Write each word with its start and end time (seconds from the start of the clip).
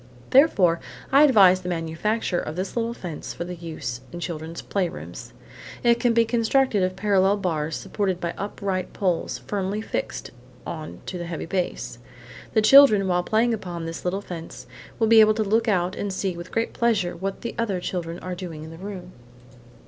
Therefore, 0.31 0.79
I 1.11 1.21
advise 1.25 1.61
the 1.61 1.69
manufacture 1.69 2.39
of 2.39 2.55
this 2.55 2.75
little 2.75 2.95
fence 2.95 3.35
for 3.35 3.43
use 3.43 4.01
in 4.11 4.19
children's 4.19 4.63
playrooms. 4.63 5.31
It 5.83 5.99
can 5.99 6.11
be 6.15 6.25
constructed 6.25 6.81
of 6.81 6.95
parallel 6.95 7.37
bars 7.37 7.75
supported 7.75 8.19
by 8.19 8.33
upright 8.35 8.93
poles 8.93 9.37
firmly 9.45 9.79
fixed 9.79 10.31
on 10.65 11.01
to 11.05 11.19
the 11.19 11.27
heavy 11.27 11.45
base. 11.45 11.99
The 12.53 12.63
children, 12.63 13.07
while 13.07 13.21
playing 13.21 13.53
upon 13.53 13.85
this 13.85 14.03
little 14.03 14.21
fence, 14.21 14.65
will 14.97 15.05
be 15.05 15.19
able 15.19 15.35
to 15.35 15.43
look 15.43 15.67
out 15.67 15.95
and 15.95 16.11
see 16.11 16.35
with 16.35 16.51
great 16.51 16.73
pleasure 16.73 17.15
what 17.15 17.41
the 17.41 17.53
other 17.59 17.79
children 17.79 18.17
are 18.23 18.33
doing 18.33 18.63
in 18.63 18.71
the 18.71 18.77
room. 18.79 19.11